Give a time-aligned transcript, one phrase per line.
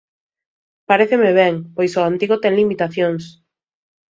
[0.89, 3.23] Paréceme ben, pois o antigo ten limitacións.